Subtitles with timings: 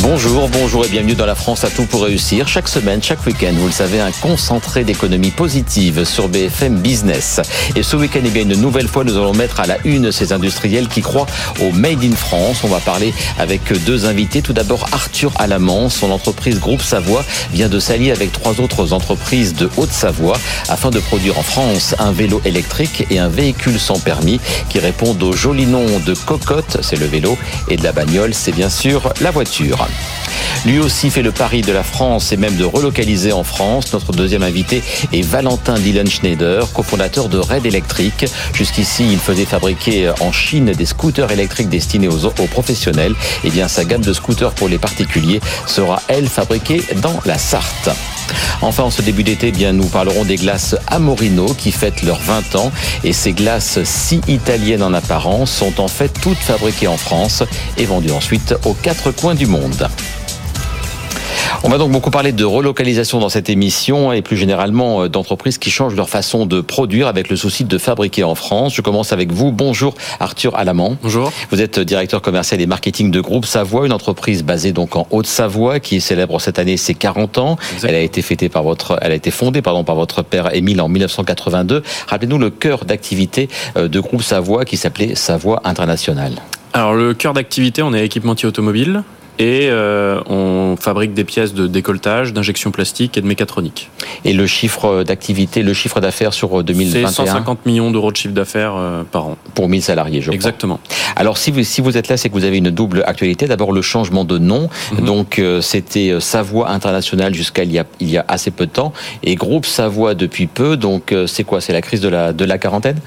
[0.00, 2.48] Bonjour, bonjour et bienvenue dans la France à tout pour réussir.
[2.48, 7.40] Chaque semaine, chaque week-end, vous le savez, un concentré d'économie positive sur BFM Business.
[7.76, 10.32] Et ce week-end, eh bien, une nouvelle fois, nous allons mettre à la une ces
[10.32, 11.26] industriels qui croient
[11.60, 12.62] au Made in France.
[12.64, 14.42] On va parler avec deux invités.
[14.42, 15.88] Tout d'abord, Arthur Alamant.
[15.88, 20.38] Son entreprise Groupe Savoie vient de s'allier avec trois autres entreprises de Haute-Savoie
[20.68, 25.22] afin de produire en France un vélo électrique et un véhicule sans permis qui répondent
[25.22, 27.36] au joli nom de cocotte, c'est le vélo,
[27.68, 29.81] et de la bagnole, c'est bien sûr la voiture.
[30.64, 33.92] Lui aussi fait le pari de la France et même de relocaliser en France.
[33.92, 34.82] Notre deuxième invité
[35.12, 38.26] est Valentin Dylan Schneider, cofondateur de Red Electric.
[38.54, 43.12] Jusqu'ici, il faisait fabriquer en Chine des scooters électriques destinés aux, professionnels.
[43.42, 47.38] Et eh bien, sa gamme de scooters pour les particuliers sera, elle, fabriquée dans la
[47.38, 47.90] Sarthe.
[48.60, 52.20] Enfin, en ce début d'été, eh bien, nous parlerons des glaces Amorino qui fêtent leurs
[52.20, 52.70] 20 ans.
[53.02, 57.42] Et ces glaces si italiennes en apparence sont en fait toutes fabriquées en France
[57.78, 59.71] et vendues ensuite aux quatre coins du monde.
[61.64, 65.58] On va donc beaucoup parler de relocalisation dans cette émission et plus généralement euh, d'entreprises
[65.58, 68.74] qui changent leur façon de produire avec le souci de fabriquer en France.
[68.74, 69.52] Je commence avec vous.
[69.52, 70.96] Bonjour Arthur Alamant.
[71.02, 71.32] Bonjour.
[71.50, 75.78] Vous êtes directeur commercial et marketing de Groupe Savoie, une entreprise basée donc en Haute-Savoie
[75.78, 77.56] qui célèbre cette année ses 40 ans.
[77.84, 80.80] Elle a été fêtée par votre, elle a été fondée pardon par votre père Émile
[80.80, 81.84] en 1982.
[82.08, 86.32] Rappelez-nous le cœur d'activité euh, de Groupe Savoie qui s'appelait Savoie International.
[86.72, 89.04] Alors le cœur d'activité, on est équipementier automobile
[89.38, 93.90] et euh, on fabrique des pièces de décolletage, d'injection plastique et de mécatronique.
[94.24, 98.34] Et le chiffre d'activité, le chiffre d'affaires sur 2021 C'est 150 millions d'euros de chiffre
[98.34, 99.38] d'affaires euh, par an.
[99.54, 100.34] Pour 1000 salariés, je crois.
[100.34, 100.80] Exactement.
[101.16, 103.46] Alors si vous, si vous êtes là, c'est que vous avez une double actualité.
[103.46, 104.68] D'abord le changement de nom.
[104.92, 105.04] Mhm.
[105.04, 108.72] Donc euh, c'était Savoie International jusqu'à il y, a, il y a assez peu de
[108.72, 108.92] temps.
[109.22, 110.76] Et Groupe Savoie depuis peu.
[110.76, 111.60] Donc c'est quoi?
[111.60, 112.98] C'est la crise de la, de la quarantaine?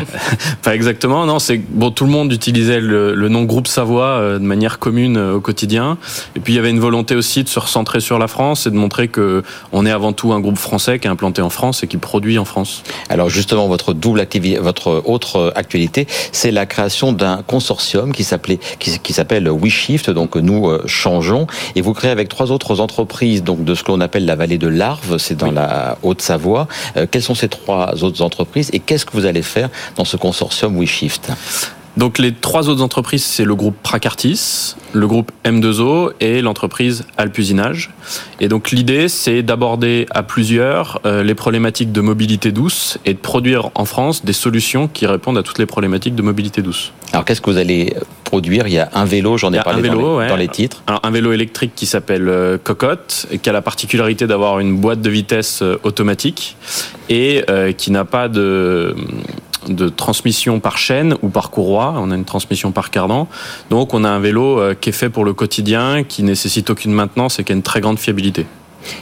[0.62, 1.26] Pas exactement.
[1.26, 1.90] Non, c'est bon.
[1.90, 5.63] Tout le monde utilisait le, le nom Groupe Savoie de manière commune au quotidien
[6.36, 8.70] et puis il y avait une volonté aussi de se recentrer sur la France et
[8.70, 11.82] de montrer que on est avant tout un groupe français qui est implanté en France
[11.82, 12.82] et qui produit en France.
[13.08, 18.58] Alors justement, votre double activité, votre autre actualité, c'est la création d'un consortium qui s'appelait,
[18.78, 20.10] qui, s'appelle WeShift.
[20.10, 24.00] Donc nous euh, changeons et vous créez avec trois autres entreprises, donc de ce qu'on
[24.00, 26.68] appelle la vallée de l'Arve, c'est dans la Haute-Savoie.
[26.96, 30.16] Euh, quelles sont ces trois autres entreprises et qu'est-ce que vous allez faire dans ce
[30.16, 31.30] consortium WeShift?
[31.96, 37.90] Donc les trois autres entreprises, c'est le groupe Pracartis, le groupe M2O et l'entreprise Alpusinage.
[38.40, 43.18] Et donc l'idée, c'est d'aborder à plusieurs euh, les problématiques de mobilité douce et de
[43.18, 46.92] produire en France des solutions qui répondent à toutes les problématiques de mobilité douce.
[47.12, 47.94] Alors qu'est-ce que vous allez
[48.24, 48.66] produire?
[48.66, 50.82] Il y a un vélo, j'en ai parlé dans, les, dans, les, titres.
[50.88, 54.76] Alors, un vélo électrique qui s'appelle euh, Cocotte, et qui a la particularité d'avoir une
[54.76, 56.56] boîte de vitesse euh, automatique
[57.08, 57.44] et
[57.76, 58.96] qui n'a pas de
[59.68, 61.94] de transmission par chaîne ou par courroie.
[61.98, 63.28] On a une transmission par cardan.
[63.70, 66.92] Donc on a un vélo euh, qui est fait pour le quotidien, qui nécessite aucune
[66.92, 68.46] maintenance et qui a une très grande fiabilité.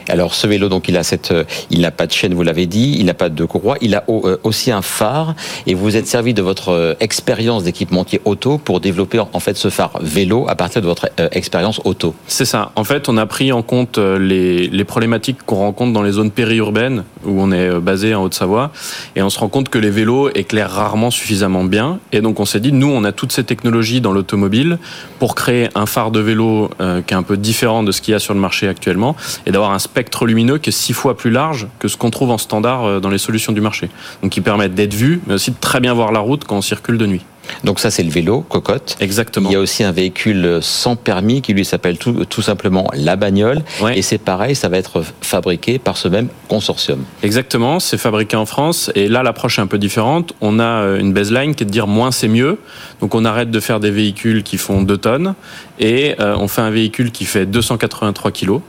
[0.08, 2.66] Alors ce vélo, donc il a cette, euh, il n'a pas de chaîne, vous l'avez
[2.66, 5.34] dit, il n'a pas de courroie, il a euh, aussi un phare.
[5.66, 9.98] Et vous êtes servi de votre expérience d'équipementier auto pour développer en fait ce phare
[10.00, 12.14] vélo à partir de votre expérience auto.
[12.28, 12.70] C'est ça.
[12.76, 16.30] En fait, on a pris en compte les, les problématiques qu'on rencontre dans les zones
[16.30, 18.72] périurbaines où on est basé en Haute-Savoie,
[19.16, 21.98] et on se rend compte que les vélos éclairent rarement suffisamment bien.
[22.12, 24.78] Et donc on s'est dit, nous, on a toutes ces technologies dans l'automobile
[25.18, 26.70] pour créer un phare de vélo
[27.06, 29.16] qui est un peu différent de ce qu'il y a sur le marché actuellement,
[29.46, 32.30] et d'avoir un spectre lumineux qui est six fois plus large que ce qu'on trouve
[32.30, 33.90] en standard euh, dans les solutions du marché.
[34.22, 36.62] Donc qui permettent d'être vu, mais aussi de très bien voir la route quand on
[36.62, 37.24] circule de nuit.
[37.64, 38.96] Donc ça c'est le vélo, cocotte.
[39.00, 39.50] Exactement.
[39.50, 43.16] Il y a aussi un véhicule sans permis qui lui s'appelle tout, tout, simplement la
[43.16, 43.62] bagnole.
[43.94, 47.04] Et c'est pareil, ça va être fabriqué par ce même consortium.
[47.22, 48.90] Exactement, c'est fabriqué en France.
[48.94, 50.34] Et là l'approche est un peu différente.
[50.40, 52.58] On a euh, une baseline qui est de dire moins c'est mieux.
[53.00, 55.34] Donc on arrête de faire des véhicules qui font 2 tonnes
[55.78, 58.60] et euh, on fait un véhicule qui fait 283 kilos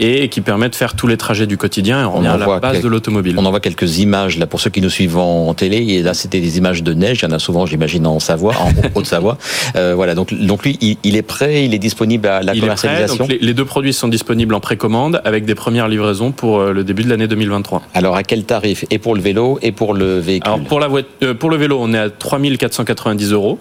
[0.00, 2.80] et qui permet de faire tous les trajets du quotidien et on, à la base
[2.80, 3.36] de l'automobile.
[3.38, 5.76] On en voit quelques images là pour ceux qui nous suivent en télé.
[5.76, 7.20] Et là, c'était des images de neige.
[7.22, 9.38] Il y en a souvent, j'imagine, en Savoie, en Haute-Savoie.
[9.76, 10.14] Euh, voilà.
[10.14, 13.26] Donc, donc lui, il, est prêt, il est disponible à la commercialisation.
[13.28, 17.04] les, deux produits sont disponibles en précommande avec des premières livraisons pour euh, le début
[17.04, 17.82] de l'année 2023.
[17.94, 18.84] Alors, à quel tarif?
[18.90, 20.52] Et pour le vélo et pour le véhicule?
[20.52, 20.88] Alors, pour la
[21.22, 23.58] euh, pour le vélo, on est à 3490 euros.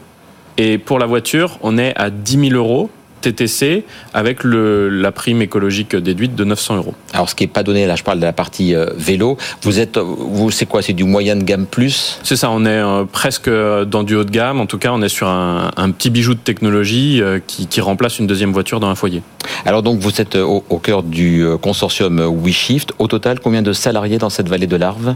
[0.57, 2.89] Et pour la voiture, on est à 10 000 euros
[3.21, 3.83] TTC
[4.13, 6.93] avec le, la prime écologique déduite de 900 euros.
[7.13, 9.79] Alors ce qui n'est pas donné, là je parle de la partie euh, vélo, vous
[9.79, 10.81] êtes, vous c'est quoi?
[10.81, 12.19] C'est du moyen de gamme plus?
[12.23, 15.01] C'est ça, on est euh, presque dans du haut de gamme, en tout cas on
[15.01, 18.79] est sur un, un petit bijou de technologie euh, qui, qui, remplace une deuxième voiture
[18.79, 19.21] dans un foyer.
[19.65, 24.17] Alors donc vous êtes au, au cœur du consortium WeShift, au total combien de salariés
[24.17, 25.15] dans cette vallée de l'Arve?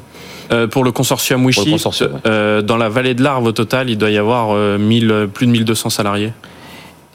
[0.51, 2.19] Euh, Pour le consortium Wishi, consortium, ouais.
[2.27, 5.47] euh, dans la vallée de l'Arve au total, il doit y avoir euh, 1000, plus
[5.47, 6.33] de 1200 salariés.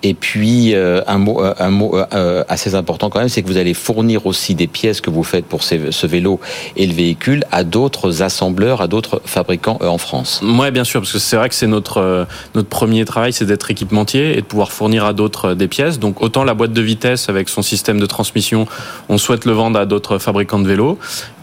[0.03, 3.49] Et puis euh, un mot, euh, un mot euh, assez important quand même, c'est que
[3.49, 6.41] vous allez fournir aussi des pièces que vous faites pour ce vélo
[6.77, 10.43] et le véhicule à d'autres assembleurs, à d'autres fabricants euh, en France.
[10.43, 12.25] Ouais, bien sûr, parce que c'est vrai que c'est notre euh,
[12.55, 15.99] notre premier travail, c'est d'être équipementier et de pouvoir fournir à d'autres euh, des pièces.
[15.99, 18.67] Donc autant la boîte de vitesse avec son système de transmission,
[19.09, 20.99] on souhaite le vendre à d'autres fabricants de vélos.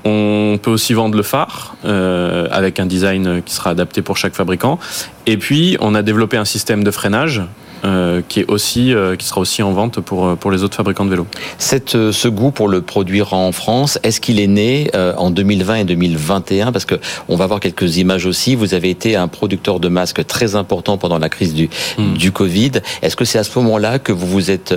[0.05, 4.35] On peut aussi vendre le phare euh, avec un design qui sera adapté pour chaque
[4.35, 4.79] fabricant.
[5.25, 7.41] Et puis on a développé un système de freinage.
[7.85, 10.75] Euh, qui est aussi euh, qui sera aussi en vente pour euh, pour les autres
[10.75, 11.27] fabricants de vélos.
[11.57, 15.75] Cette, ce goût pour le produire en France, est-ce qu'il est né euh, en 2020
[15.75, 16.95] et 2021 Parce que
[17.27, 18.55] on va voir quelques images aussi.
[18.55, 22.13] Vous avez été un producteur de masques très important pendant la crise du, Mm.
[22.13, 22.71] du Covid.
[23.01, 24.75] Est-ce que c'est à ce moment-là que vous vous êtes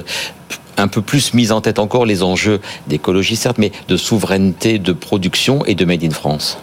[0.76, 4.93] un peu plus mis en tête encore les enjeux d'écologie, certes, mais de souveraineté de
[4.93, 6.58] production et de Made in France?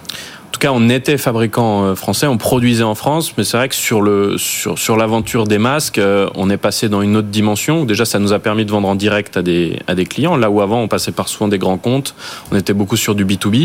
[0.57, 3.75] Tout cas, on était fabricant euh, français, on produisait en France, mais c'est vrai que
[3.75, 7.86] sur l'aventure des masques, euh, on est passé dans une autre dimension.
[7.86, 10.81] Déjà, ça nous a permis de vendre en direct à des clients, là où avant
[10.81, 12.15] on passait par souvent des grands comptes,
[12.51, 13.56] on était beaucoup sur du B 2 B.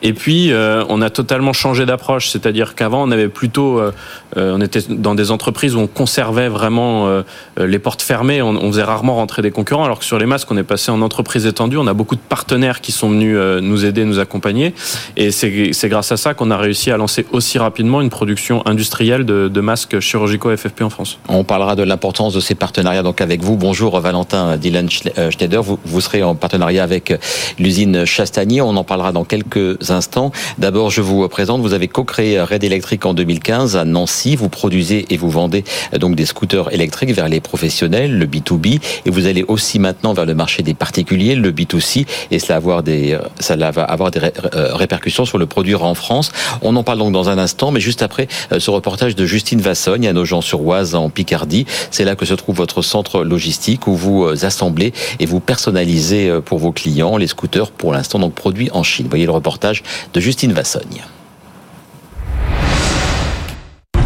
[0.00, 3.82] Et puis, euh, on a totalement changé d'approche, c'est-à-dire qu'avant on avait plutôt,
[4.34, 7.22] on était dans des entreprises où on conservait vraiment
[7.58, 10.50] les portes fermées, on, on faisait rarement rentrer des concurrents, alors que sur les masques,
[10.50, 13.84] on est passé en entreprise étendue, on a beaucoup de partenaires qui sont venus nous
[13.84, 14.72] aider, nous accompagner,
[15.18, 19.24] et c'est grâce à ça qu'on a réussi à lancer aussi rapidement une production industrielle
[19.24, 21.18] de, masques chirurgicaux FFP en France.
[21.28, 23.56] On parlera de l'importance de ces partenariats donc avec vous.
[23.56, 25.62] Bonjour Valentin Dylan Schle- euh, Schneider.
[25.62, 27.18] Vous, vous serez en partenariat avec euh,
[27.58, 28.60] l'usine Chastanier.
[28.62, 30.32] On en parlera dans quelques instants.
[30.58, 31.60] D'abord, je vous présente.
[31.60, 34.36] Vous avez co-créé Red Electric en 2015 à Nancy.
[34.36, 38.80] Vous produisez et vous vendez euh, donc des scooters électriques vers les professionnels, le B2B,
[39.06, 43.70] et vous allez aussi maintenant vers le marché des particuliers, le B2C, et cela, euh,
[43.72, 46.19] va avoir des ré- euh, répercussions sur le produire en France.
[46.62, 49.60] On en parle donc dans un instant, mais juste après euh, ce reportage de Justine
[49.60, 51.66] Vassogne à Nogent-sur-Oise en Picardie.
[51.90, 56.28] C'est là que se trouve votre centre logistique où vous euh, assemblez et vous personnalisez
[56.28, 59.06] euh, pour vos clients les scooters pour l'instant donc produits en Chine.
[59.08, 59.82] Voyez le reportage
[60.12, 61.02] de Justine Vassogne.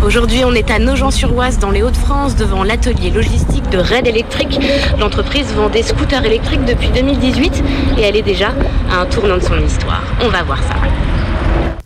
[0.05, 4.61] Aujourd'hui, on est à Nogent-sur-Oise dans les Hauts-de-France devant l'atelier logistique de Red Electric.
[4.99, 7.65] L'entreprise vend des scooters électriques depuis 2018
[7.97, 8.53] et elle est déjà
[8.91, 10.03] à un tournant de son histoire.
[10.23, 10.75] On va voir ça.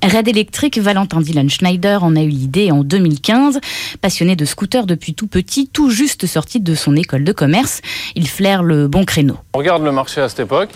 [0.03, 3.59] Red Electric, Valentin Dylan Schneider en a eu l'idée en 2015.
[4.01, 7.81] Passionné de scooter depuis tout petit, tout juste sorti de son école de commerce,
[8.15, 9.37] il flaire le bon créneau.
[9.55, 10.71] On regarde le marché à cette époque,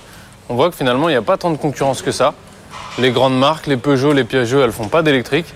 [0.48, 2.34] on voit que finalement il n'y a pas tant de concurrence que ça.
[2.98, 5.46] Les grandes marques, les Peugeot, les Piaggio, elles font pas d'électrique.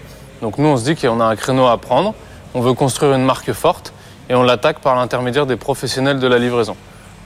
[0.42, 2.14] Donc nous on se dit qu'on a un créneau à prendre,
[2.54, 3.92] on veut construire une marque forte
[4.30, 6.76] et on l'attaque par l'intermédiaire des professionnels de la livraison.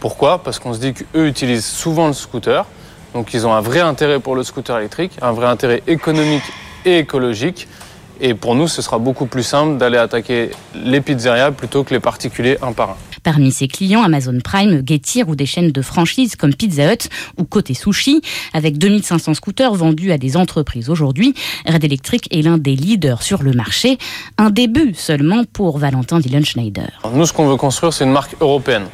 [0.01, 0.43] Pourquoi?
[0.43, 2.65] Parce qu'on se dit qu'eux utilisent souvent le scooter,
[3.15, 6.45] donc ils ont un vrai intérêt pour le scooter électrique, un vrai intérêt économique
[6.85, 7.69] et écologique.
[8.23, 12.01] Et pour nous, ce sera beaucoup plus simple d'aller attaquer les pizzerias plutôt que les
[12.01, 12.97] particuliers un par un.
[13.23, 17.09] Parmi ses clients, Amazon Prime, Getir ou des chaînes de franchise comme Pizza Hut
[17.39, 18.21] ou Côté Sushi.
[18.53, 21.35] Avec 2500 scooters vendus à des entreprises aujourd'hui,
[21.67, 23.99] Red Electric est l'un des leaders sur le marché.
[24.37, 26.91] Un début seulement pour Valentin Dylan Schneider.
[27.03, 28.85] Alors, Nous, ce qu'on veut construire, c'est une marque européenne.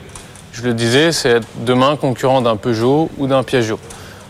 [0.52, 3.78] Je le disais, c'est être demain concurrent d'un Peugeot ou d'un Piaggio.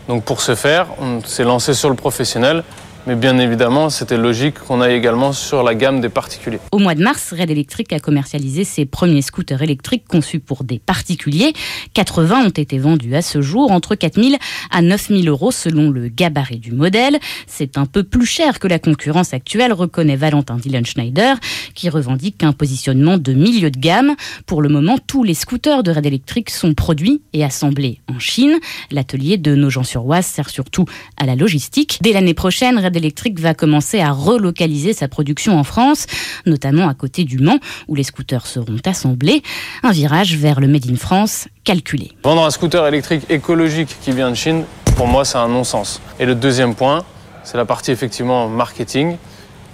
[0.08, 2.62] Donc pour ce faire, on s'est lancé sur le professionnel,
[3.06, 6.58] mais bien évidemment, c'était logique qu'on aille également sur la gamme des particuliers.
[6.72, 10.80] Au mois de mars, Red Electric a commercialisé ses premiers scooters électriques conçus pour des
[10.80, 11.52] particuliers.
[11.94, 14.36] 80 ont été vendus à ce jour, entre 4000
[14.70, 17.18] à 9000 euros selon le gabarit du modèle.
[17.46, 21.36] C'est un peu plus cher que la concurrence actuelle, reconnaît Valentin Dylan Schneider,
[21.74, 24.16] qui revendique un positionnement de milieu de gamme.
[24.46, 28.58] Pour le moment, tous les scooters de Red Electric sont produits et assemblés en Chine.
[28.90, 31.98] L'atelier de Nogent-sur-Oise sert surtout à la logistique.
[32.00, 36.06] Dès l'année prochaine, Red Electric va commencer à relocaliser sa production en France,
[36.46, 39.42] notamment à côté du Mans, où les scooters seront assemblés.
[39.82, 42.12] Un virage vers le Made in France calculé.
[42.24, 44.64] Vendre un scooter électrique écologique qui vient de Chine,
[44.96, 46.00] pour moi, c'est un non-sens.
[46.18, 47.04] Et le deuxième point,
[47.44, 49.16] c'est la partie effectivement marketing.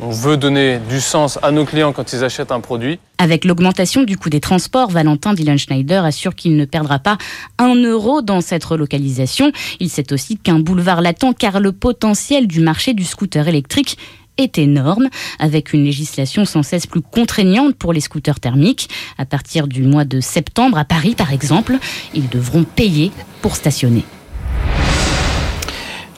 [0.04, 2.99] On veut donner du sens à nos clients quand ils achètent un produit.
[3.18, 7.18] Avec l'augmentation du coût des transports, Valentin Dylan Schneider assure qu'il ne perdra pas
[7.59, 9.52] un euro dans cette relocalisation.
[9.78, 13.97] Il sait aussi qu'un boulevard l'attend car le potentiel du marché du scooter électrique
[14.38, 18.88] est énorme, avec une législation sans cesse plus contraignante pour les scooters thermiques.
[19.18, 21.78] À partir du mois de septembre, à Paris par exemple,
[22.12, 24.04] ils devront payer pour stationner.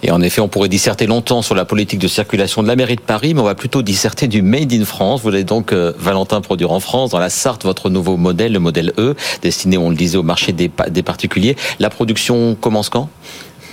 [0.07, 2.97] Et en effet, on pourrait disserter longtemps sur la politique de circulation de la mairie
[2.97, 5.23] de Paris, mais on va plutôt disserter du Made in France.
[5.23, 8.59] Vous allez donc, euh, Valentin, produire en France, dans la Sarthe, votre nouveau modèle, le
[8.59, 11.57] modèle E, destiné, on le disait, au marché des, des particuliers.
[11.81, 13.09] La production commence quand?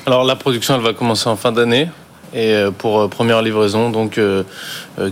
[0.05, 1.89] Alors la production, elle va commencer en fin d'année.
[2.33, 4.19] Et pour première livraison, donc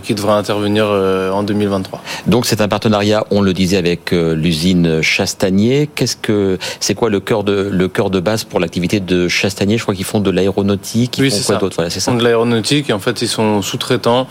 [0.02, 2.02] qui devrait intervenir en 2023.
[2.26, 5.88] Donc c'est un partenariat, on le disait, avec l'usine Chastanier.
[5.94, 9.78] Qu'est-ce que c'est quoi le cœur de le cœur de base pour l'activité de Chastanier?
[9.78, 11.18] Je crois qu'ils font de l'aéronautique.
[11.20, 11.60] Oui, c'est ça.
[11.74, 12.10] Voilà, c'est ça.
[12.10, 14.26] Ils font de l'aéronautique et en fait ils sont sous-traitants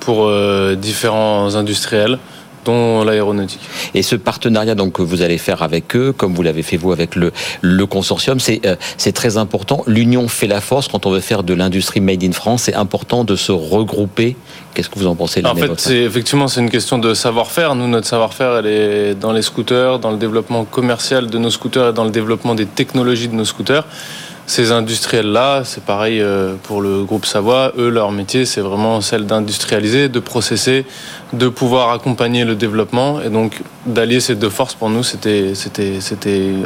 [0.00, 0.30] pour
[0.76, 2.18] différents industriels
[2.64, 3.60] dont l'aéronautique.
[3.94, 6.92] Et ce partenariat donc que vous allez faire avec eux, comme vous l'avez fait vous
[6.92, 9.82] avec le, le consortium, c'est euh, c'est très important.
[9.86, 12.64] L'union fait la force quand on veut faire de l'industrie made in France.
[12.64, 14.36] C'est important de se regrouper.
[14.74, 17.74] Qu'est-ce que vous en pensez En fait, c'est effectivement c'est une question de savoir-faire.
[17.74, 21.90] Nous, notre savoir-faire, elle est dans les scooters, dans le développement commercial de nos scooters
[21.90, 23.84] et dans le développement des technologies de nos scooters
[24.46, 29.24] ces industriels-là, c'est pareil euh, pour le groupe Savoie, eux, leur métier, c'est vraiment celle
[29.24, 30.84] d'industrialiser, de processer,
[31.32, 33.20] de pouvoir accompagner le développement.
[33.20, 35.52] Et donc, d'allier ces deux forces, pour nous, c'était,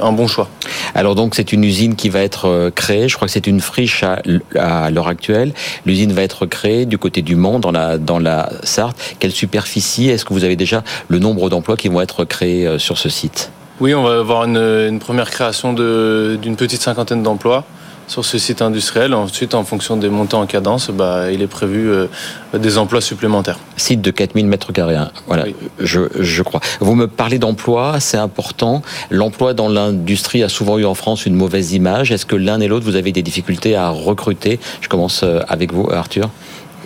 [0.02, 0.48] un bon choix.
[0.94, 3.08] Alors donc, c'est une usine qui va être euh, créée.
[3.08, 4.22] Je crois que c'est une friche à,
[4.58, 5.52] à l'heure actuelle.
[5.84, 8.96] L'usine va être créée du côté du Mans, dans la, dans la Sarthe.
[9.18, 10.08] Quelle superficie?
[10.08, 13.08] Est-ce que vous avez déjà le nombre d'emplois qui vont être créés euh, sur ce
[13.08, 13.50] site?
[13.80, 17.64] Oui, on va avoir une, première création d'une petite cinquantaine d'emplois
[18.08, 19.14] sur ce site industriel.
[19.14, 22.06] Ensuite, en fonction des montants en cadence, bah, il est prévu euh,
[22.54, 23.58] des emplois supplémentaires.
[23.76, 25.10] Site de 4000 mètres carrés, hein.
[25.26, 25.44] voilà,
[25.80, 26.60] je, je, crois.
[26.80, 28.82] Vous me parlez d'emploi, c'est important.
[29.10, 32.12] L'emploi dans l'industrie a souvent eu en France une mauvaise image.
[32.12, 34.60] Est-ce que l'un et l'autre, vous avez des difficultés à recruter?
[34.80, 36.30] Je commence euh, avec vous, Arthur.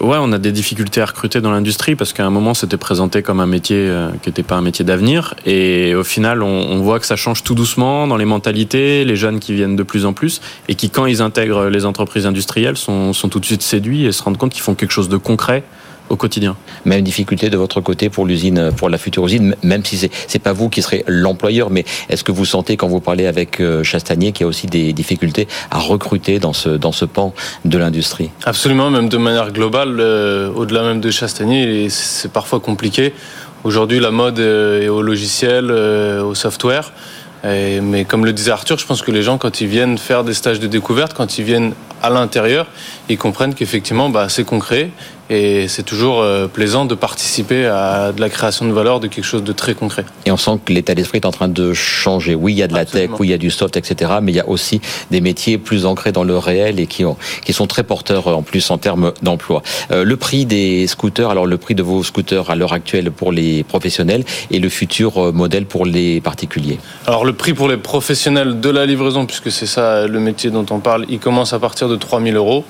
[0.00, 3.22] Ouais, on a des difficultés à recruter dans l'industrie parce qu'à un moment c'était présenté
[3.22, 5.34] comme un métier euh, qui n'était pas un métier d'avenir.
[5.44, 9.16] Et au final on, on, voit que ça change tout doucement dans les mentalités, les
[9.16, 12.78] jeunes qui viennent de plus en plus et qui quand ils intègrent les entreprises industrielles
[12.78, 15.18] sont, sont tout de suite séduits et se rendent compte qu'ils font quelque chose de
[15.18, 15.64] concret
[16.10, 16.56] au quotidien.
[16.84, 20.40] Même difficulté de votre côté pour l'usine, pour la future usine, même si c'est c'est
[20.40, 23.82] pas vous qui serez l'employeur, mais est-ce que vous sentez quand vous parlez avec euh,
[23.82, 27.32] Chastanier qu'il y a aussi des difficultés à recruter dans ce dans ce pan
[27.64, 28.30] de l'industrie?
[28.44, 33.14] Absolument, même de manière globale, euh, au-delà même de Chastanier, c'est parfois compliqué.
[33.62, 36.92] Aujourd'hui, la mode euh, est au logiciel, au software.
[37.44, 40.34] mais comme le disait Arthur, je pense que les gens, quand ils viennent faire des
[40.34, 42.66] stages de découverte, quand ils viennent à l'intérieur,
[43.08, 44.90] ils comprennent qu'effectivement, bah, c'est concret
[45.30, 49.24] et c'est toujours euh, plaisant de participer à de la création de valeur de quelque
[49.24, 50.04] chose de très concret.
[50.26, 52.34] Et on sent que l'état d'esprit est en train de changer.
[52.34, 54.10] Oui, il y a de la tech, oui, il y a du soft, etc.
[54.20, 54.80] Mais il y a aussi
[55.12, 58.42] des métiers plus ancrés dans le réel et qui, ont, qui sont très porteurs en
[58.42, 59.62] plus en termes d'emploi.
[59.92, 63.30] Euh, le prix des scooters, alors le prix de vos scooters à l'heure actuelle pour
[63.30, 66.78] les professionnels et le futur euh, modèle pour les particuliers?
[67.06, 70.66] Alors le prix pour les professionnels de la livraison, puisque c'est ça le métier dont
[70.70, 72.64] on parle, il commence à partir de 3000 euros.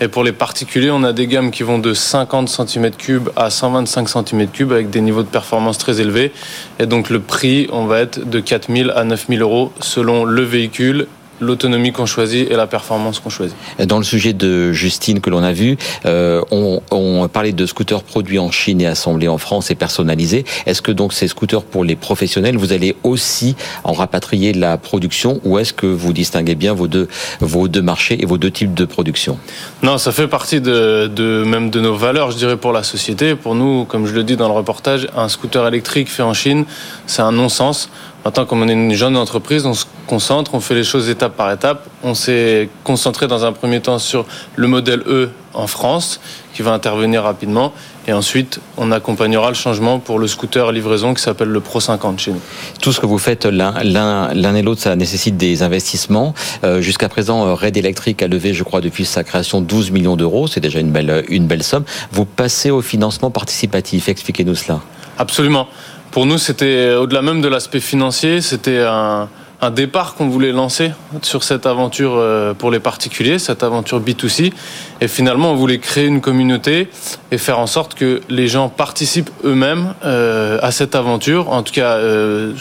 [0.00, 4.08] Et pour les particuliers, on a des gammes qui vont de 50 cm3 à 125
[4.08, 6.32] cm3 avec des niveaux de performance très élevés.
[6.78, 11.06] Et donc le prix, on va être de 4000 à 9000 euros selon le véhicule
[11.40, 13.56] l'autonomie qu'on choisit et la performance qu'on choisit.
[13.78, 15.76] Dans le sujet de Justine que l'on a vu,
[16.06, 20.44] euh, on, on, parlait de scooters produits en Chine et assemblés en France et personnalisés.
[20.66, 25.40] Est-ce que donc ces scooters pour les professionnels, vous allez aussi en rapatrier la production
[25.44, 27.08] ou est-ce que vous distinguez bien vos deux,
[27.40, 29.38] vos deux marchés et vos deux types de production?
[29.82, 33.34] Non, ça fait partie de, de même de nos valeurs, je dirais, pour la société.
[33.34, 36.64] Pour nous, comme je le dis dans le reportage, un scooter électrique fait en Chine,
[37.06, 37.90] c'est un non-sens.
[38.24, 41.36] Maintenant, comme on est une jeune entreprise, on se concentre, on fait les choses étape
[41.36, 41.86] par étape.
[42.02, 44.24] On s'est concentré dans un premier temps sur
[44.56, 46.20] le modèle E en France,
[46.54, 47.74] qui va intervenir rapidement.
[48.06, 52.18] Et ensuite, on accompagnera le changement pour le scooter livraison qui s'appelle le Pro 50
[52.18, 52.40] chez nous.
[52.80, 56.32] Tout ce que vous faites l'un et l'autre, ça nécessite des investissements.
[56.64, 60.16] Euh, Jusqu'à présent, euh, Red Electric a levé, je crois, depuis sa création 12 millions
[60.16, 60.46] d'euros.
[60.46, 61.84] C'est déjà une belle, une belle somme.
[62.10, 64.08] Vous passez au financement participatif.
[64.08, 64.80] Expliquez-nous cela.
[65.18, 65.68] Absolument.
[66.14, 69.28] Pour nous, c'était au-delà même de l'aspect financier, c'était un,
[69.72, 70.92] départ qu'on voulait lancer
[71.22, 74.52] sur cette aventure euh, pour les particuliers, cette aventure B2C.
[75.00, 76.88] Et finalement, on voulait créer une communauté
[77.32, 81.50] et faire en sorte que les gens participent eux-mêmes euh, à cette aventure.
[81.50, 82.52] En tout cas, euh,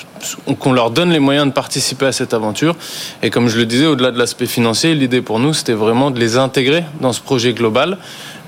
[0.60, 2.76] qu'on leur donne les moyens de participer à cette aventure.
[3.22, 6.20] Et comme je le disais, au-delà de l'aspect financier, l'idée pour nous, c'était vraiment de
[6.20, 8.00] les intégrer dans ce projet global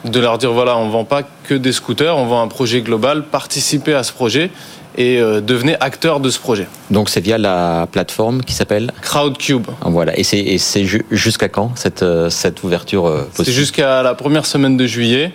[0.05, 3.24] de leur dire voilà, on vend pas que des scooters, on vend un projet global,
[3.24, 4.51] participer à ce projet
[4.97, 6.67] et euh, devenez acteur de ce projet.
[6.91, 9.67] Donc c'est via la plateforme qui s'appelle Crowdcube.
[9.81, 10.17] Ah, voilà.
[10.17, 14.85] Et c'est jusqu'à quand cette, euh, cette ouverture euh, C'est jusqu'à la première semaine de
[14.85, 15.31] juillet.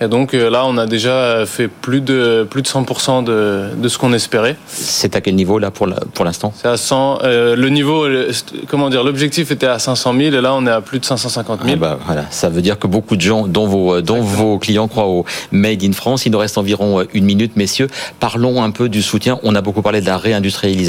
[0.00, 3.98] Et donc là, on a déjà fait plus de, plus de 100% de, de ce
[3.98, 4.54] qu'on espérait.
[4.68, 5.88] C'est à quel niveau là pour
[6.24, 6.52] l'instant?
[6.54, 7.18] C'est à 100.
[7.24, 8.06] le niveau,
[8.68, 11.64] comment dire, l'objectif était à 500 000 et là, on est à plus de 550
[11.64, 11.72] 000.
[11.72, 12.26] Ah bah, voilà.
[12.30, 15.82] Ça veut dire que beaucoup de gens, dont vos, dont vos clients, croient au Made
[15.82, 16.26] in France.
[16.26, 17.88] Il nous reste environ une minute, messieurs.
[18.20, 19.40] Parlons un peu du soutien.
[19.42, 20.85] On a beaucoup parlé de la réindustrialisation.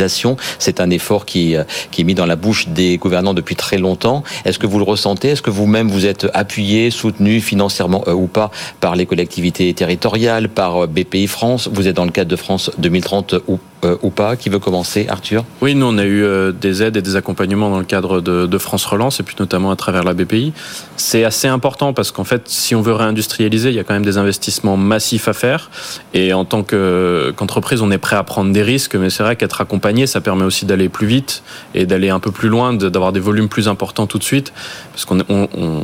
[0.60, 1.56] C'est un effort qui,
[1.92, 4.24] qui est mis dans la bouche des gouvernants depuis très longtemps.
[4.46, 5.30] Est-ce que vous le ressentez?
[5.30, 10.88] Est-ce que vous-même vous êtes appuyé, soutenu financièrement ou pas par les collectivités territoriales, par
[10.88, 11.70] BPI France?
[11.72, 14.36] Vous êtes dans le cadre de France 2030 ou euh, ou pas.
[14.36, 15.43] Qui veut commencer Arthur?
[15.62, 18.57] Oui, nous on a eu euh, des aides et des accompagnements dans le cadre de,
[18.57, 20.51] France Relance et puis notamment à travers la BPI.
[20.96, 24.05] C'est assez important parce qu'en fait, si on veut réindustrialiser, il y a quand même
[24.05, 25.69] des investissements massifs à faire.
[26.15, 29.62] Et en tant qu'entreprise, on est prêt à prendre des risques, mais c'est vrai qu'être
[29.62, 31.43] accompagné, ça permet aussi d'aller plus vite
[31.75, 34.53] et d'aller un peu plus loin, d'avoir des volumes plus importants tout de suite.
[34.91, 35.84] Parce qu'on on,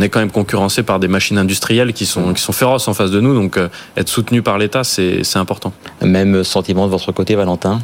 [0.00, 3.10] est quand même concurrencé par des machines industrielles qui sont, qui sont féroces en face
[3.10, 5.72] de nous, donc euh, être soutenu par l'État, c'est important.
[6.00, 7.80] Même sentiment de votre côté Valentin?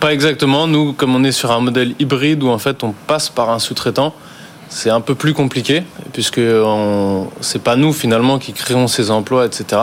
[0.00, 0.66] Pas exactement.
[0.66, 3.58] Nous, comme on est sur un modèle hybride où en fait on passe par un
[3.58, 4.14] sous-traitant,
[4.70, 9.44] c'est un peu plus compliqué puisque ce c'est pas nous finalement qui créons ces emplois,
[9.44, 9.82] etc.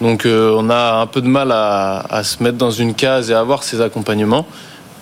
[0.00, 3.34] Donc euh, on a un peu de mal à, se mettre dans une case et
[3.34, 4.46] à avoir ces accompagnements.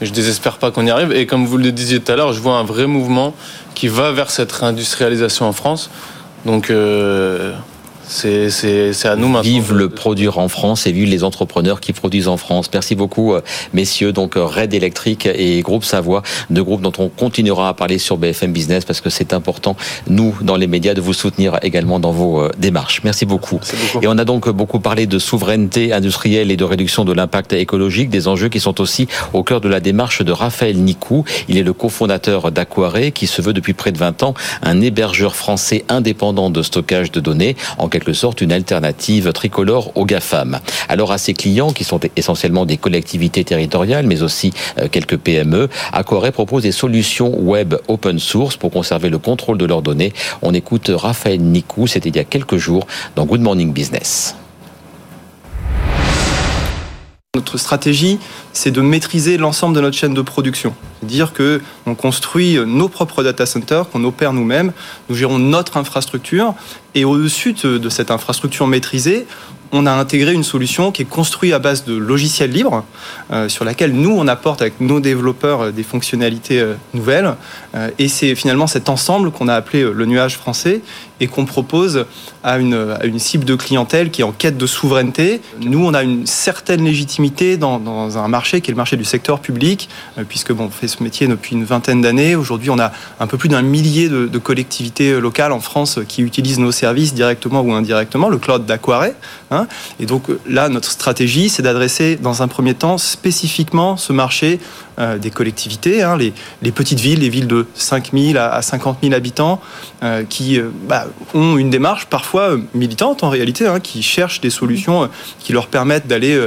[0.01, 1.13] Je désespère pas qu'on y arrive.
[1.13, 3.35] Et comme vous le disiez tout à l'heure, je vois un vrai mouvement
[3.75, 5.91] qui va vers cette réindustrialisation en France.
[6.45, 7.55] Donc euh,
[8.09, 9.43] c'est à nous maintenant.
[9.43, 12.71] Vive le produire en France et vive les entrepreneurs qui produisent en France.
[12.73, 13.41] Merci beaucoup, euh,
[13.73, 14.13] messieurs.
[14.13, 18.17] Donc, euh, Red Electric et Groupe Savoie, deux groupes dont on continuera à parler sur
[18.17, 19.77] BFM Business parce que c'est important,
[20.09, 23.01] nous, dans les médias, de vous soutenir également dans vos euh, démarches.
[23.05, 23.57] Merci beaucoup.
[23.57, 24.05] beaucoup.
[24.05, 28.09] Et on a donc beaucoup parlé de souveraineté industrielle et de réduction de l'impact écologique,
[28.09, 31.25] des enjeux qui sont aussi au cœur de la démarche de Raphaël Nicou.
[31.49, 35.35] Il est le cofondateur d'Aquare qui se veut depuis près de 20 ans un hébergeur
[35.35, 37.57] français indépendant de stockage de données.
[37.79, 37.89] En
[38.41, 40.59] une alternative tricolore aux GAFAM.
[40.89, 45.69] Alors à ses clients, qui sont essentiellement des collectivités territoriales, mais aussi euh, quelques PME,
[45.93, 50.13] Aquare propose des solutions web open source pour conserver le contrôle de leurs données?
[50.43, 54.35] On écoute Raphaël Nicou, c'était il y a quelques jours dans Good Morning Business.
[57.37, 58.19] Notre stratégie,
[58.53, 60.75] c'est de maîtriser l'ensemble de notre chaîne de production.
[60.99, 64.73] C'est-à-dire que on construit nos propres data centers, qu'on opère nous-mêmes,
[65.09, 66.55] nous gérons notre infrastructure,
[66.95, 69.27] et au-dessus de cette infrastructure maîtrisée,
[69.73, 72.85] on a intégré une solution qui est construite à base de logiciels libres,
[73.33, 77.35] euh, sur laquelle nous, on apporte avec nos développeurs euh, des fonctionnalités euh, nouvelles.
[77.99, 80.81] et c'est finalement cet ensemble qu'on a appelé le nuage français
[81.21, 82.07] et qu'on propose
[82.45, 85.41] à une, cible de clientèle qui est en quête de souveraineté.
[85.61, 89.41] Nous, on a une certaine légitimité dans, un marché qui est le marché du secteur
[89.41, 89.89] public,
[90.29, 92.37] puisque bon, on fait ce métier depuis une vingtaine d'années.
[92.37, 96.59] Aujourd'hui, on a un peu plus d'un millier de, collectivités locales en France qui utilisent
[96.59, 99.07] nos services directement ou indirectement, le cloud d'Aquare.
[99.51, 99.67] Hein.
[100.01, 104.61] et donc là, notre stratégie, c'est d'adresser dans un premier temps spécifiquement ce marché
[104.99, 106.33] euh, des collectivités, hein, les,
[106.73, 109.61] petites villes, les villes de 5 000 à, 50 000 habitants,
[110.03, 114.49] euh, qui euh, bah, ont une démarche parfois militante en réalité, hein, qui cherchent des
[114.49, 116.41] solutions qui leur permettent d'aller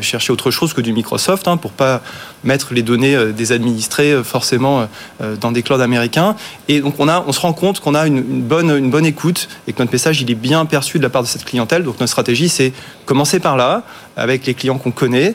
[0.00, 2.00] chercher autre chose que du Microsoft, hein, pour pas
[2.42, 4.88] mettre les données des administrés forcément
[5.40, 6.36] dans des clouds américains.
[6.68, 9.48] Et donc on, a, on se rend compte qu'on a une, bonne, une bonne écoute
[9.66, 11.84] et que notre message il est bien perçu de la part de cette clientèle.
[11.84, 12.72] Donc notre stratégie c'est
[13.04, 13.82] commencer par là,
[14.16, 15.34] avec les clients qu'on connaît,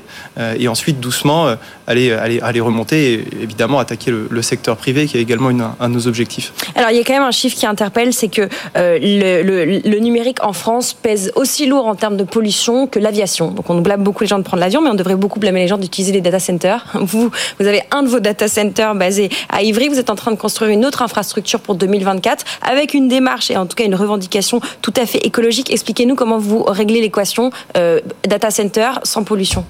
[0.58, 1.56] et ensuite doucement
[1.88, 5.94] aller, aller aller remonter et évidemment attaquer le, secteur privé qui est également un de
[5.94, 6.54] nos objectifs.
[6.76, 10.44] Alors il y a quand même un chiffre qui interpelle, c'est que euh, le, numérique
[10.44, 13.52] en France pèse aussi lourd en termes de pollution que l'aviation.
[13.52, 15.68] Donc on blâme beaucoup les gens de prendre l'avion, mais on devrait beaucoup blâmer les
[15.68, 16.86] gens d'utiliser les data centers.
[17.00, 20.32] Vous, vous avez un de vos data centers basé à Ivry, vous êtes en train
[20.32, 23.96] de construire une autre infrastructure pour 2024 avec une démarche et en tout cas une
[23.96, 25.72] revendication tout à fait écologique.
[25.72, 28.69] Expliquez-nous comment vous réglez l'équation euh, data center
[29.04, 29.66] sans pollution.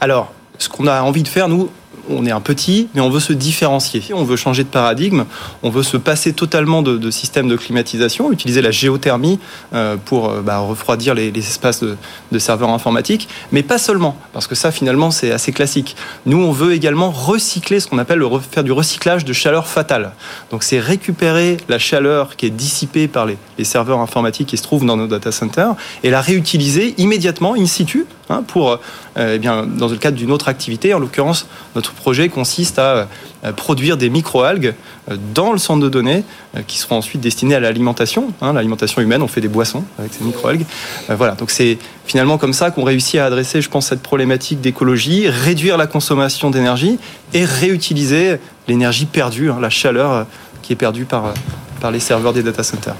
[0.00, 1.70] Alors, ce qu'on a envie de faire, nous,
[2.08, 4.02] on est un petit, mais on veut se différencier.
[4.12, 5.24] On veut changer de paradigme.
[5.62, 9.38] On veut se passer totalement de, de système de climatisation, utiliser la géothermie
[9.72, 14.54] euh, pour euh, bah, refroidir les, espaces de, serveurs informatiques, mais pas seulement, parce que
[14.54, 15.96] ça, finalement, c'est assez classique.
[16.26, 20.12] Nous, on veut également recycler ce qu'on appelle le, faire du recyclage de chaleur fatale.
[20.50, 24.84] Donc, c'est récupérer la chaleur qui est dissipée par les, serveurs informatiques qui se trouvent
[24.84, 29.66] dans nos data centers et la réutiliser immédiatement, in situ, hein, pour, euh, eh bien,
[29.66, 33.08] dans le cadre d'une autre activité, en l'occurrence, notre projet consiste à
[33.44, 34.74] euh, produire des microalgues
[35.10, 36.24] euh, dans le centre de données
[36.66, 39.22] qui seront ensuite destinées à l'alimentation, hein, l'alimentation humaine.
[39.22, 40.64] On fait des boissons avec ces microalgues.
[41.08, 45.28] Voilà, donc c'est finalement comme ça qu'on réussit à adresser, je pense, cette problématique d'écologie,
[45.28, 46.98] réduire la consommation d'énergie
[47.32, 48.36] et réutiliser
[48.68, 50.26] l'énergie perdue, hein, la chaleur
[50.62, 51.34] qui est perdue par,
[51.80, 52.96] par les serveurs des data centers.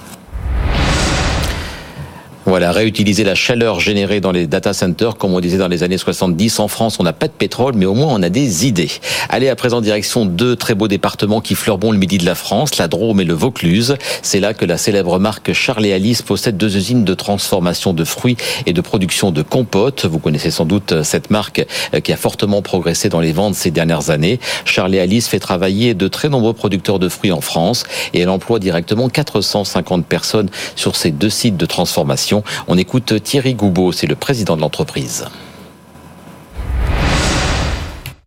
[2.46, 5.96] Voilà, réutiliser la chaleur générée dans les data centers, comme on disait dans les années
[5.96, 6.60] 70.
[6.60, 8.90] En France, on n'a pas de pétrole, mais au moins on a des idées.
[9.30, 12.76] Allez, à présent, direction deux très beaux départements qui fleurent le midi de la France,
[12.76, 13.96] la Drôme et le Vaucluse.
[14.22, 18.36] C'est là que la célèbre marque Charles Alice possède deux usines de transformation de fruits
[18.66, 20.04] et de production de compotes.
[20.04, 23.70] Vous connaissez sans doute cette marque euh, qui a fortement progressé dans les ventes ces
[23.70, 24.38] dernières années.
[24.64, 28.58] Charles Alice fait travailler de très nombreux producteurs de fruits en France et elle emploie
[28.58, 32.33] directement 450 personnes sur ces deux sites de transformation.
[32.66, 35.26] On écoute Thierry Goubeau, c'est le président de l'entreprise.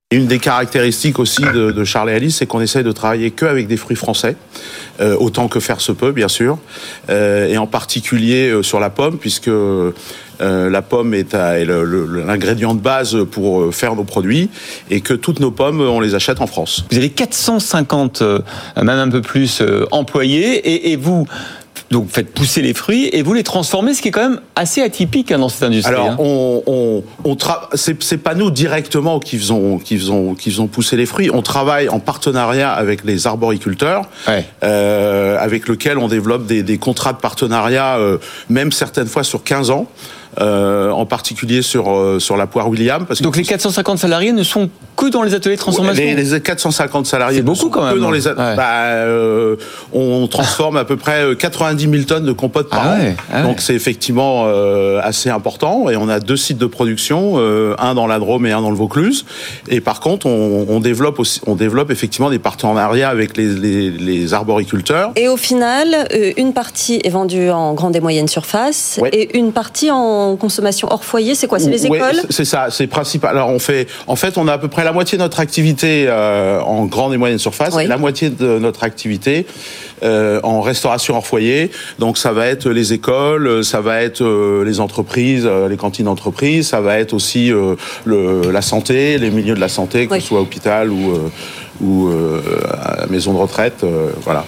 [0.09, 3.45] Une des caractéristiques aussi de, de Charles et Alice, c'est qu'on essaye de travailler que
[3.45, 4.37] avec des fruits français,
[5.01, 6.59] euh, autant que faire se peut, bien sûr,
[7.09, 12.73] euh, et en particulier euh, sur la pomme, puisque euh, la pomme est, est l'ingrédient
[12.73, 14.49] de base pour euh, faire nos produits,
[14.89, 16.85] et que toutes nos pommes, on les achète en France.
[16.91, 18.39] Vous avez 450, euh,
[18.77, 21.27] même un peu plus, employés, et, et vous
[21.89, 24.81] donc faites pousser les fruits et vous les transformez, ce qui est quand même assez
[24.81, 25.93] atypique hein, dans cette industrie.
[25.93, 26.15] Alors, hein.
[26.19, 27.69] on, on, on tra...
[27.73, 31.29] c'est pas nous directement qui faisons, qui faisons, qui faisons pousser les fruits.
[31.33, 34.45] On travaille en partenariat avec les arboriculteurs, ouais.
[34.63, 38.17] euh, avec lesquels on développe des, des contrats de partenariat, euh,
[38.49, 39.87] même certaines fois sur 15 ans.
[40.39, 43.05] Euh, en particulier sur euh, sur la poire William.
[43.07, 46.03] Parce que Donc les 450 salariés ne sont que dans les ateliers de transformation.
[46.03, 47.37] Les, les 450 salariés.
[47.37, 47.95] C'est beaucoup quand même.
[47.95, 48.35] Que dans les ouais.
[48.35, 49.55] bah, euh,
[49.93, 52.99] on transforme à peu près 90 000 tonnes de compote par ah an.
[52.99, 55.89] Ouais, ah Donc c'est effectivement euh, assez important.
[55.89, 58.71] Et on a deux sites de production, euh, un dans la Drôme et un dans
[58.71, 59.25] le Vaucluse.
[59.69, 63.89] Et par contre, on, on développe aussi, on développe effectivement des partenariats avec les, les,
[63.91, 65.11] les arboriculteurs.
[65.15, 69.09] Et au final, une partie est vendue en grande et moyenne surface Ouais.
[69.13, 71.35] et une partie en consommation hors foyer.
[71.35, 73.31] C'est quoi C'est les écoles C'est ça, c'est principal.
[73.37, 76.05] Alors on fait, en fait, on a à peu près la moitié de notre activité
[76.07, 77.83] euh, en grande et moyenne surface, Oui.
[77.83, 79.45] et la moitié de notre activité
[80.03, 81.71] euh, en restauration hors foyer.
[81.99, 86.05] Donc ça va être les écoles, ça va être euh, les entreprises, euh, les cantines
[86.05, 90.13] d'entreprise, ça va être aussi euh, le, la santé, les milieux de la santé, que
[90.13, 90.21] Oui.
[90.21, 91.29] ce soit hôpital ou euh,
[91.79, 92.41] ou euh,
[93.09, 94.45] maison de retraite, euh, voilà.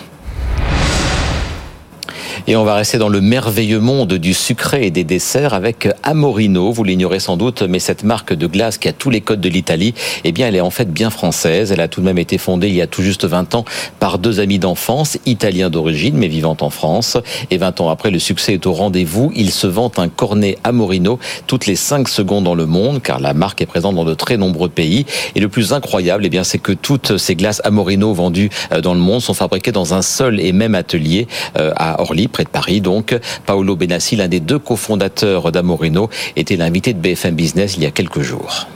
[2.48, 6.72] Et on va rester dans le merveilleux monde du sucré et des desserts avec Amorino.
[6.72, 9.50] Vous l'ignorez sans doute, mais cette marque de glace qui a tous les codes de
[9.50, 11.72] l'Italie, eh bien, elle est en fait bien française.
[11.72, 13.66] Elle a tout de même été fondée il y a tout juste 20 ans
[14.00, 17.18] par deux amis d'enfance, italiens d'origine, mais vivant en France.
[17.52, 19.32] Et 20 ans après, le succès est au rendez-vous.
[19.36, 23.34] Il se vante un cornet Amorino toutes les 5 secondes dans le monde, car la
[23.34, 25.06] marque est présente dans de très nombreux pays.
[25.36, 28.94] Et le plus incroyable, eh bien, c'est que toutes ces glaces Amorino vendues euh, dans
[28.94, 32.50] le monde sont fabriquées dans un seul et même atelier euh, à Orly, près de
[32.50, 32.82] Paris.
[32.82, 37.86] Donc, Paolo Benassi, l'un des deux cofondateurs d'Amorino, était l'invité de BFM Business il y
[37.86, 38.68] a quelques jours.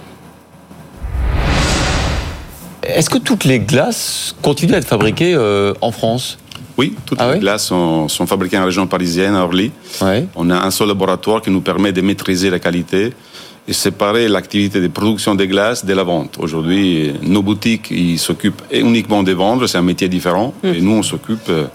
[2.83, 6.37] Est-ce que toutes les glaces continuent à être fabriquées euh, en France?
[6.77, 9.71] Oui, toutes Ah les oui glaces sont, sont fabriquées en région parisienne, à Orly.
[10.35, 13.13] On a un seul laboratoire qui nous permet de maîtriser la qualité
[13.67, 16.37] et séparer l'activité de production des glaces de la vente.
[16.39, 20.53] Aujourd'hui, nos boutiques, ils s'occupent uniquement de vendre, c'est un métier différent.
[20.63, 21.67] Et nous, on s'occupe, euh,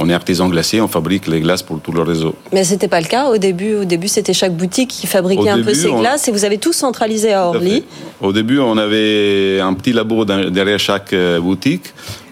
[0.00, 2.34] on est artisan glacier, on fabrique les glaces pour tout le réseau.
[2.52, 3.74] Mais c'était pas le cas au début.
[3.74, 6.44] Au début, c'était chaque boutique qui fabriquait Au un peu ses on- glaces et vous
[6.44, 7.84] avez tout centralisé à Orly.
[8.20, 11.86] Au début, on avait un petit labo derrière chaque euh, boutique,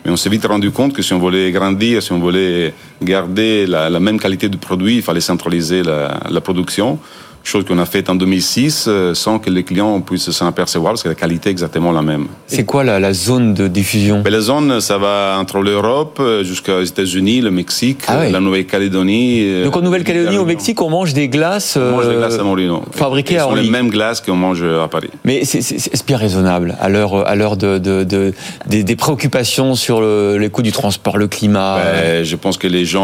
[0.05, 3.67] mais on s'est vite rendu compte que si on voulait grandir, si on voulait garder
[3.67, 6.99] la, la même qualité du produit, il fallait centraliser la, la production.
[7.47, 11.05] Chose qu'on a faite en 2006 euh, sans que les clients puissent s'en apercevoir parce
[11.05, 12.27] que la qualité est exactement la même.
[12.49, 14.23] C'est quoi la, la zone de diffusion?
[14.25, 18.33] Mais la zone, ça va entre l'Europe euh, jusqu'aux États-Unis, le Mexique, Ah ouais.
[18.33, 19.43] la Nouvelle-Calédonie.
[19.45, 20.45] euh, Donc en Nouvelle-Calédonie, au.
[20.45, 21.77] Mexique, on mange des glaces.
[21.81, 22.83] On mange des glaces à Morino.
[22.91, 25.11] fabriquées à sont les mêmes glaces qu'on mange à Paris.
[25.25, 28.33] Mais c'est- bien raisonnable à l'heure à l'heure de, de, de-
[28.67, 31.79] des, des préoccupations sur le, les coûts du transport, le climat?
[31.81, 33.03] Ben, je pense que les gens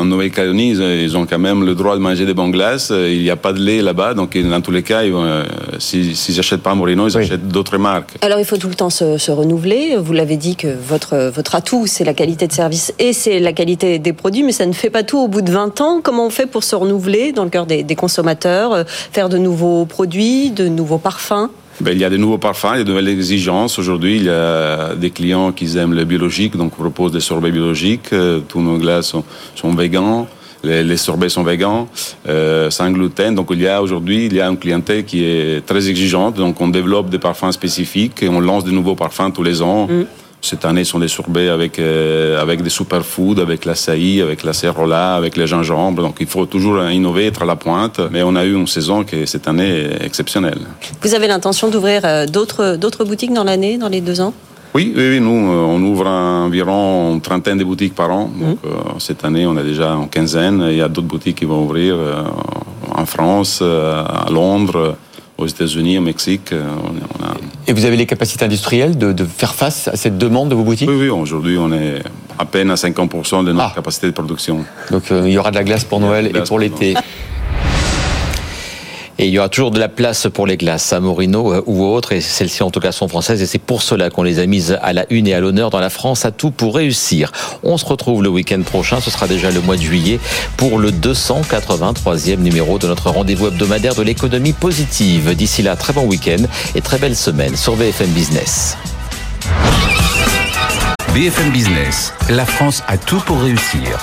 [0.00, 2.90] en Nouvelle-Calédonie, ils ont- ils ont quand même le droit de manger des bonnes glaces.
[2.90, 5.44] Il n'y a pas de lait là-bas, donc dans tous les cas, euh,
[5.78, 7.22] s'ils n'achètent pas Morino, ils Oui.
[7.24, 8.10] achètent d'autres marques.
[8.22, 9.96] Alors il faut tout le temps se, se renouveler.
[9.96, 13.52] Vous l'avez dit que votre, votre atout, c'est la qualité de service et c'est la
[13.52, 16.00] qualité des produits, mais ça ne fait pas tout au bout de 20 ans.
[16.02, 19.38] Comment on fait pour se renouveler dans le cœur des, des consommateurs, euh, faire de
[19.38, 21.48] nouveaux produits, de nouveaux parfums?
[21.80, 23.80] Ben, il y a de nouveaux parfums, il y a de nouvelles exigences.
[23.80, 27.50] Aujourd'hui, il y a des clients qui aiment le biologique, donc on propose des sorbets
[27.50, 28.12] biologiques.
[28.12, 29.24] Euh, Tous nos glaces sont,
[29.56, 30.28] sont végans.
[30.64, 31.88] Les, les sorbets sont végans,
[32.28, 33.34] euh, sans gluten.
[33.34, 36.34] Donc il y a aujourd'hui, il y a une clientèle qui est très exigeante.
[36.36, 39.88] Donc on développe des parfums spécifiques et on lance de nouveaux parfums tous les ans.
[40.40, 44.52] Cette année, ce sont des sorbets avec, euh, avec des superfoods, avec l'açaï, avec la
[44.52, 46.02] cérola, avec les gingembre.
[46.02, 47.98] Donc il faut toujours innover, être à la pointe.
[48.10, 50.60] Mais on a eu une saison qui, cette année, est exceptionnelle.
[51.00, 54.34] Vous avez l'intention d'ouvrir euh, d'autres d'autres boutiques dans l'année, dans les deux ans?
[54.74, 58.28] Oui, oui, oui, nous, euh, on ouvre environ une trentaine de boutiques par an.
[58.36, 60.66] Donc, euh, cette année, on a déjà une quinzaine.
[60.68, 61.94] Il y a d'autres boutiques qui vont ouvrir.
[61.94, 62.24] euh,
[62.96, 64.96] en France, à Londres,
[65.36, 66.52] aux États-Unis, au Mexique.
[66.52, 67.34] On a...
[67.66, 70.62] Et vous avez les capacités industrielles de, de, faire face à cette demande de vos
[70.62, 70.88] boutiques?
[70.88, 71.08] Oui, oui.
[71.08, 72.02] Aujourd'hui, on est
[72.38, 73.74] à peine à 50% de notre ah.
[73.74, 74.64] capacité de production.
[74.92, 76.94] Donc, il y aura de la glace pour Noël et pour l'été.
[79.18, 81.84] Et il y aura toujours de la place pour les glaces à Morino euh, ou
[81.84, 84.46] autres, et celles-ci en tout cas sont françaises, et c'est pour cela qu'on les a
[84.46, 87.30] mises à la une et à l'honneur dans la France, à tout pour réussir.
[87.62, 90.18] On se retrouve le week-end prochain, ce sera déjà le mois de juillet,
[90.56, 95.34] pour le 283e numéro de notre rendez-vous hebdomadaire de l'économie positive.
[95.36, 96.42] D'ici là, très bon week-end
[96.74, 98.76] et très belle semaine sur BFM Business.
[101.14, 104.00] BFM Business, la France a tout pour réussir.